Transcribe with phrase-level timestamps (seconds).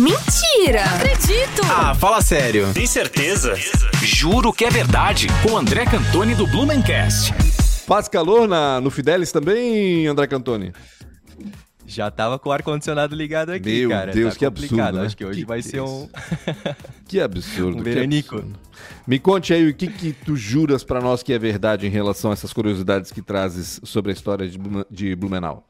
[0.00, 0.84] Mentira!
[0.86, 1.62] Não acredito!
[1.70, 2.72] Ah, fala sério.
[2.72, 3.54] Tem certeza?
[4.02, 5.26] Juro que é verdade.
[5.42, 7.32] Com André Cantoni do Blumencast.
[7.86, 10.72] Faz calor na, no Fidelis também, André Cantoni?
[11.86, 14.12] Já tava com o ar-condicionado ligado aqui, Meu cara.
[14.12, 14.78] Deus, tá que complicado.
[14.80, 15.06] absurdo, né?
[15.06, 16.08] Acho que hoje Que vai que ser um.
[17.08, 17.78] Que absurdo.
[17.78, 18.36] Um que veranico.
[18.36, 18.58] absurdo.
[19.06, 22.30] Me conte aí o que, que tu juras pra nós que é verdade em relação
[22.30, 25.66] a essas curiosidades que trazes sobre a história de, Blumen- de Blumenau.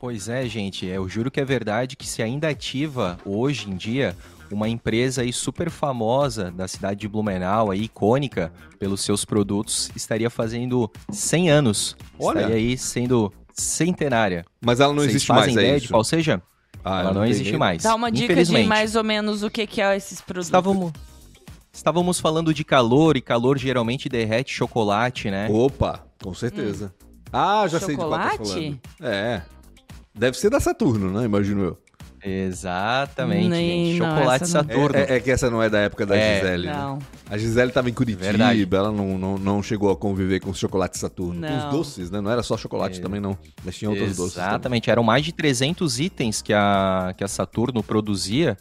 [0.00, 0.86] Pois é, gente.
[0.86, 4.16] Eu juro que é verdade que se ainda ativa hoje em dia
[4.50, 10.30] uma empresa aí super famosa da cidade de Blumenau, aí, icônica pelos seus produtos, estaria
[10.30, 11.96] fazendo 100 anos.
[12.18, 12.38] Olha.
[12.38, 14.44] Estaria aí sendo centenária.
[14.60, 15.86] Mas ela não Vocês existe fazem mais, é ideia isso?
[15.86, 16.42] de qual seja?
[16.82, 17.82] Ah, Ela não tenho existe mais.
[17.82, 20.46] Dá uma dica de mais ou menos o que, que é esses produtos.
[20.46, 20.92] Estávamos,
[21.70, 25.46] estávamos falando de calor, e calor geralmente derrete chocolate, né?
[25.50, 26.92] Opa, com certeza.
[27.30, 28.50] Ah, já sei de qual tá Chocolate?
[28.50, 28.80] falando.
[29.02, 29.42] É.
[30.14, 31.24] Deve ser da Saturno, né?
[31.24, 31.78] Imagino eu.
[32.22, 33.98] Exatamente, Nem- gente.
[34.00, 34.68] não, Chocolate essa não.
[34.68, 34.96] Saturno.
[34.98, 36.40] É, é- é que essa não é da época da É.
[36.40, 36.66] Gisele.
[36.66, 36.74] né?
[36.74, 36.98] Não.
[37.30, 38.68] A Gisele tava em Curitiba, Verdade.
[38.72, 41.40] ela não, não, não chegou a conviver com os chocolates Saturno.
[41.40, 41.70] Com os Não.
[41.70, 42.20] doces, né?
[42.20, 43.38] Não era só chocolate também, não.
[43.64, 44.36] Mas tinha outros doces.
[44.36, 48.58] Exatamente, eram mais de 300 itens que a, que a Saturno produzia,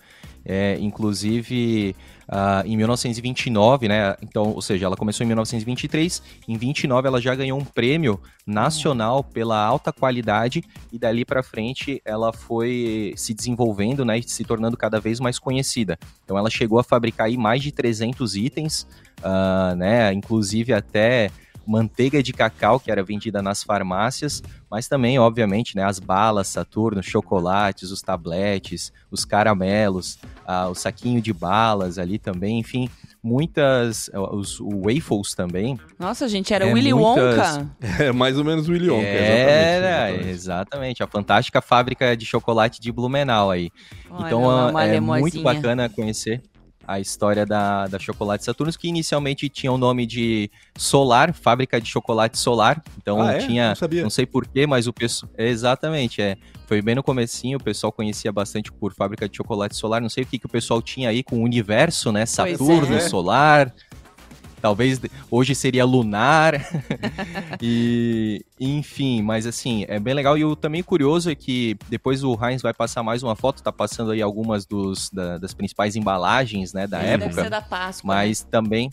[0.49, 1.95] é, inclusive
[2.27, 4.15] ah, em 1929, né?
[4.23, 9.23] Então, ou seja, ela começou em 1923, em 29 ela já ganhou um prêmio nacional
[9.23, 14.75] pela alta qualidade e dali para frente ela foi se desenvolvendo, né, e se tornando
[14.75, 15.99] cada vez mais conhecida.
[16.25, 18.87] Então, ela chegou a fabricar aí mais de 300 itens,
[19.21, 20.11] ah, né?
[20.13, 21.29] Inclusive até
[21.69, 27.03] manteiga de cacau que era vendida nas farmácias, mas também, obviamente, né, as balas Saturno,
[27.03, 32.89] chocolates, os tabletes, os caramelos, ah, o saquinho de balas ali também, enfim,
[33.23, 35.79] muitas, ah, os waffles também.
[35.99, 37.69] Nossa, gente, era É, Willy muitas- Wonka.
[38.03, 40.29] É mais ou menos o Willy Wonka, Era, exatamente.
[40.29, 43.69] exatamente, a fantástica fábrica de chocolate de Blumenau aí.
[44.09, 46.41] Olha Então uma é muito bacana conhecer
[46.89, 51.87] a história da, da Chocolate Saturno, que inicialmente tinha o nome de Solar, fábrica de
[51.87, 52.81] chocolate solar.
[52.97, 53.37] Então Ah, é?
[53.37, 54.01] tinha, Não sabia.
[54.03, 55.31] não sei porquê, mas o pessoal.
[55.37, 56.35] Exatamente, é.
[56.65, 60.01] Foi bem no comecinho, o pessoal conhecia bastante por fábrica de chocolate solar.
[60.01, 62.25] Não sei o que, que o pessoal tinha aí com o universo, né?
[62.25, 62.99] Saturno, é.
[63.01, 63.73] solar.
[64.61, 64.99] Talvez
[65.31, 66.53] hoje seria lunar.
[67.61, 70.37] e enfim, mas assim, é bem legal.
[70.37, 73.71] E o também curioso é que depois o Heinz vai passar mais uma foto, tá
[73.71, 77.43] passando aí algumas dos, da- das principais embalagens, né, da Deve época.
[77.43, 78.07] ser da Páscoa.
[78.13, 78.21] né?
[78.21, 78.89] Mas também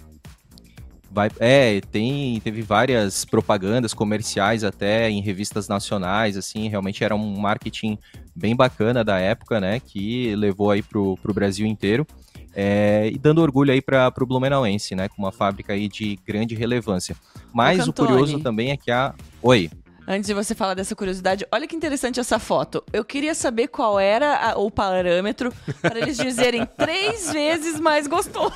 [1.10, 7.38] vai, é, tem, teve várias propagandas comerciais até em revistas nacionais, assim, realmente era um
[7.38, 7.98] marketing
[8.34, 12.06] bem bacana da época, né, que levou aí pro, pro Brasil inteiro.
[12.58, 16.54] É, e dando orgulho aí para o Blumenauense, né, com uma fábrica aí de grande
[16.54, 17.14] relevância.
[17.52, 18.08] Mas o Cantone.
[18.08, 19.14] curioso também é que a...
[19.42, 19.70] Oi.
[20.08, 22.80] Antes de você falar dessa curiosidade, olha que interessante essa foto.
[22.92, 25.52] Eu queria saber qual era a- o parâmetro
[25.82, 28.54] para eles dizerem três vezes mais gostoso.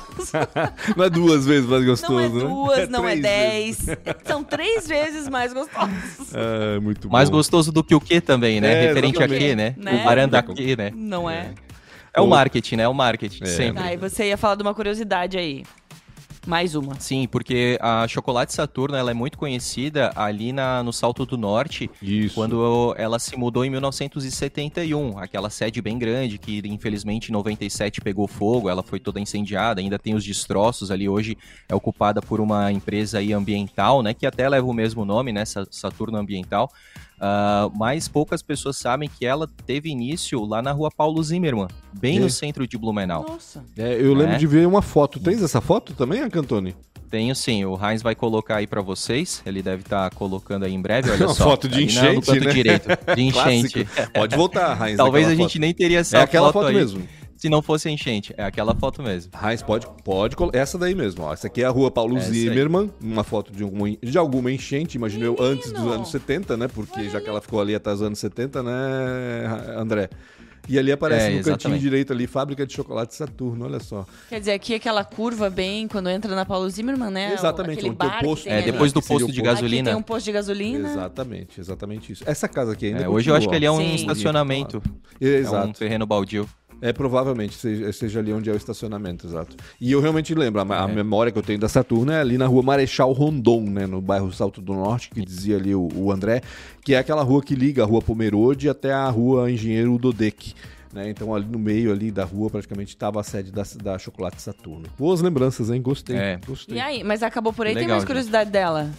[0.95, 2.39] Não é duas vezes mais gostoso, Não é né?
[2.39, 3.97] duas, não é três dez.
[4.23, 6.33] São três vezes mais gostosos.
[6.33, 7.35] É, muito Mais bom.
[7.35, 8.85] gostoso do que o que também, né?
[8.85, 9.75] É, Referente a quê, né?
[9.77, 9.99] Né?
[10.01, 10.89] O barandaqui, né?
[10.95, 11.53] Não é?
[11.53, 11.70] É
[12.19, 12.83] o marketing, né?
[12.83, 13.45] É o marketing, É.
[13.45, 13.83] sempre.
[13.83, 15.63] Tá, e você ia falar de uma curiosidade aí.
[16.47, 16.99] Mais uma.
[16.99, 21.87] Sim, porque a Chocolate Saturno ela é muito conhecida ali na, no Salto do Norte,
[22.01, 22.33] Isso.
[22.33, 25.19] quando ela se mudou em 1971.
[25.19, 29.99] Aquela sede bem grande que, infelizmente, em 97 pegou fogo, ela foi toda incendiada, ainda
[29.99, 31.07] tem os destroços ali.
[31.07, 31.37] Hoje
[31.69, 34.11] é ocupada por uma empresa aí ambiental, né?
[34.13, 35.45] Que até leva o mesmo nome, né?
[35.45, 36.71] Sa- Saturno Ambiental.
[37.23, 42.17] Ah, mas poucas pessoas sabem que ela teve início lá na rua Paulo Zimmermann, bem
[42.17, 42.19] É.
[42.19, 43.23] no centro de Blumenau.
[43.29, 43.63] Nossa.
[43.77, 44.37] É, eu lembro É.
[44.39, 45.19] de ver uma foto.
[45.19, 46.75] Tens essa foto também, Cantone?
[47.11, 49.43] Tenho sim, o Heinz vai colocar aí pra vocês.
[49.45, 51.43] Ele deve estar colocando aí em breve, olha Uma só.
[51.43, 52.53] foto de ali na- no enchente, canto né?
[52.53, 53.83] direito, de enchente.
[53.85, 54.11] Clássico.
[54.13, 54.97] Pode voltar, Heinz.
[54.97, 55.59] Talvez a gente foto.
[55.61, 57.07] nem teria essa É aquela foto, foto aí, mesmo.
[57.41, 58.33] Se não fosse a enchente.
[58.37, 59.31] É aquela foto mesmo.
[59.43, 60.35] Heinz, pode, pode.
[60.53, 61.33] Essa daí mesmo, ó.
[61.33, 62.41] Essa aqui é a rua Paulo Essa aí.
[62.41, 62.91] Zimmermann.
[63.01, 66.67] Uma foto de alguma, de alguma enchente, imagino eu, antes dos anos 70, né?
[66.67, 68.71] Porque já que ela ficou ali até os anos 70, né,
[69.75, 70.07] André?
[70.69, 71.81] E ali aparece É, no cantinho exatamente.
[71.81, 74.05] direito ali, fábrica de chocolate Saturno, olha só.
[74.29, 77.33] Quer dizer, aqui aquela curva bem quando entra na Paulo Zimmermann, né?
[77.33, 78.43] Exatamente, onde tem o posto.
[78.43, 78.71] tem É, ali.
[78.71, 79.81] depois do posto de gasolina.
[79.81, 80.87] Aqui tem um posto de gasolina.
[80.91, 82.23] Exatamente, exatamente isso.
[82.27, 83.95] Essa casa aqui ainda É, hoje eu acho que ali é um Sim.
[83.95, 84.83] estacionamento.
[85.19, 85.79] É um Exato.
[85.79, 86.47] terreno baldio.
[86.81, 89.55] É, provavelmente seja, seja ali onde é o estacionamento, exato.
[89.79, 90.93] E eu realmente lembro, a, a É.
[90.93, 94.31] memória que eu tenho da Saturno é ali na rua Marechal Rondon, né, no bairro
[94.33, 96.41] Salto do Norte, que dizia ali o, o André,
[96.83, 100.53] que é aquela rua que liga a rua Pomerode até a rua Engenheiro Dodec.
[100.91, 101.09] Né?
[101.09, 104.87] Então ali no meio ali da rua praticamente estava a sede da, da Chocolate Saturno.
[104.99, 105.81] Boas lembranças, hein?
[105.81, 106.17] Gostei.
[106.17, 106.39] É.
[106.45, 106.77] Gostei.
[106.77, 107.73] E aí, mas acabou por aí?
[107.73, 108.07] tem Legal, mais gente.
[108.07, 108.89] curiosidade dela?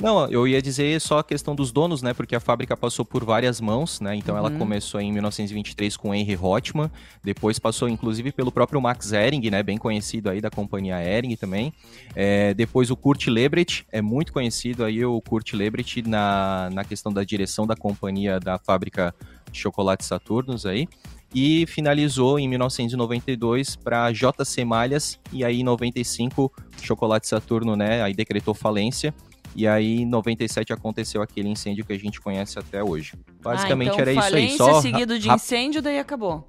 [0.00, 2.14] Não, eu ia dizer só a questão dos donos, né?
[2.14, 4.16] Porque a fábrica passou por várias mãos, né?
[4.16, 6.90] Então ela começou em 1923 com Henry Hotman,
[7.22, 9.62] depois passou inclusive pelo próprio Max Ehring, né?
[9.62, 11.72] Bem conhecido aí da companhia Ehring também.
[12.14, 17.12] É, depois o Kurt Lebrecht, é muito conhecido aí o Kurt Lebrecht na, na questão
[17.12, 19.14] da direção da companhia da fábrica
[19.50, 20.88] de chocolate Saturnus aí
[21.34, 26.52] e finalizou em 1992 para JC Malhas e aí em 95
[26.82, 29.14] Chocolate Saturno, né, aí decretou falência
[29.54, 33.14] e aí em 97 aconteceu aquele incêndio que a gente conhece até hoje.
[33.42, 36.48] Basicamente ah, então, era isso aí, só seguido de incêndio daí acabou.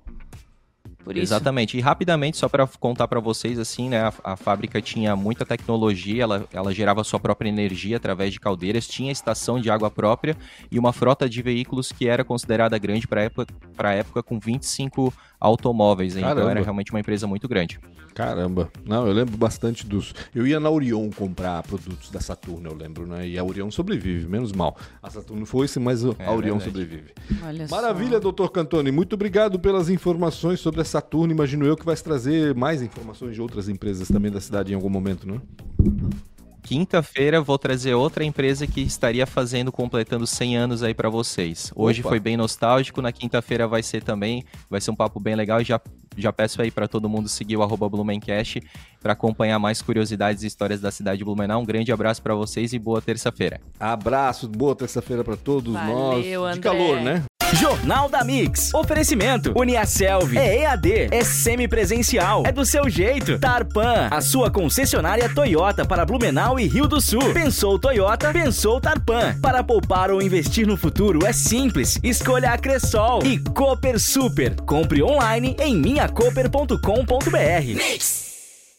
[1.04, 1.78] Por Exatamente.
[1.78, 4.02] E rapidamente, só para contar para vocês, assim, né?
[4.02, 8.88] A, a, fábrica tinha muita tecnologia, ela, ela gerava sua própria energia através de caldeiras,
[8.88, 10.38] tinha estação de água própria
[10.72, 15.14] e uma frota de veículos que era considerada grande para época, a época, com 25
[15.40, 16.14] automóveis.
[16.14, 16.32] Caramba.
[16.32, 17.80] Então era realmente uma empresa muito grande.
[18.14, 18.72] Caramba.
[18.86, 20.14] Não, eu lembro bastante dos.
[20.34, 23.28] Eu ia na Orion comprar produtos da Saturno, eu lembro, né?
[23.28, 24.78] E a Orion sobrevive, menos mal.
[25.02, 26.64] A Saturno foi-se, mas a é, Orion verdade.
[26.66, 27.12] sobrevive.
[27.44, 28.20] Olha Maravilha, só.
[28.20, 28.92] doutor Cantoni.
[28.92, 31.34] Muito obrigado pelas informações sobre a Saturno.
[31.34, 34.90] Imagino eu que vai trazer mais informações de outras empresas também da cidade em algum
[34.90, 36.33] momento, não é?
[36.64, 41.72] Quinta-feira vou trazer outra empresa que estaria fazendo, completando 100 anos aí para vocês.
[41.76, 42.10] Hoje Opa.
[42.10, 45.66] foi bem nostálgico, na quinta-feira vai ser também, vai ser um papo bem legal e
[45.66, 45.80] já,
[46.18, 48.62] já peço aí para todo mundo seguir o arroba Blumencast
[49.02, 51.62] para acompanhar mais curiosidades e histórias da cidade de Blumenau.
[51.62, 53.60] Um grande abraço para vocês e boa terça-feira.
[53.78, 56.26] Abraço, boa terça-feira para todos Valeu, nós.
[56.26, 56.54] André.
[56.54, 57.24] De calor, né?
[57.54, 58.74] Jornal da Mix.
[58.74, 59.54] Oferecimento.
[59.56, 60.38] Uniaselv.
[60.38, 61.08] É EAD.
[61.12, 62.44] É semipresencial.
[62.46, 63.38] É do seu jeito.
[63.38, 64.08] Tarpan.
[64.10, 67.34] A sua concessionária Toyota para Blumenau e Rio do Sul.
[67.34, 68.32] Pensou Toyota?
[68.34, 69.40] Pensou Tarpan.
[69.40, 72.00] Para poupar ou investir no futuro é simples.
[72.04, 73.24] Escolha a Cressol.
[73.24, 74.56] E Cooper Super.
[74.62, 76.80] Compre online em minhacoper.com.br.
[77.76, 78.23] Mix.